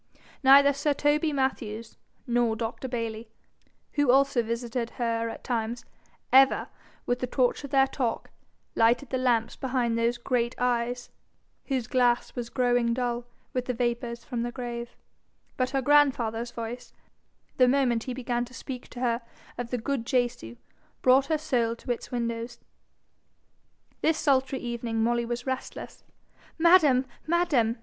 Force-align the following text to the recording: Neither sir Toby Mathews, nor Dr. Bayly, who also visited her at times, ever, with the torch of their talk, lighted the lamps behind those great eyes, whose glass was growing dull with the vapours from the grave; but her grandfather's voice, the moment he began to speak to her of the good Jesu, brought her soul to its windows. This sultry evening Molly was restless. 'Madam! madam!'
Neither 0.41 0.73
sir 0.73 0.93
Toby 0.95 1.31
Mathews, 1.31 1.95
nor 2.25 2.55
Dr. 2.55 2.87
Bayly, 2.87 3.29
who 3.91 4.09
also 4.09 4.41
visited 4.41 4.89
her 4.97 5.29
at 5.29 5.43
times, 5.43 5.85
ever, 6.33 6.69
with 7.05 7.19
the 7.19 7.27
torch 7.27 7.63
of 7.63 7.69
their 7.69 7.85
talk, 7.85 8.31
lighted 8.73 9.11
the 9.11 9.19
lamps 9.19 9.55
behind 9.55 9.95
those 9.99 10.17
great 10.17 10.55
eyes, 10.57 11.11
whose 11.67 11.85
glass 11.85 12.33
was 12.35 12.49
growing 12.49 12.95
dull 12.95 13.25
with 13.53 13.65
the 13.65 13.75
vapours 13.75 14.23
from 14.23 14.41
the 14.41 14.51
grave; 14.51 14.95
but 15.55 15.69
her 15.69 15.83
grandfather's 15.83 16.49
voice, 16.49 16.93
the 17.57 17.67
moment 17.67 18.05
he 18.05 18.13
began 18.15 18.43
to 18.45 18.55
speak 18.55 18.87
to 18.87 19.01
her 19.01 19.21
of 19.55 19.69
the 19.69 19.77
good 19.77 20.07
Jesu, 20.07 20.55
brought 21.03 21.27
her 21.27 21.37
soul 21.37 21.75
to 21.75 21.91
its 21.91 22.11
windows. 22.11 22.57
This 24.01 24.17
sultry 24.17 24.57
evening 24.57 25.03
Molly 25.03 25.25
was 25.27 25.45
restless. 25.45 26.03
'Madam! 26.57 27.05
madam!' 27.27 27.77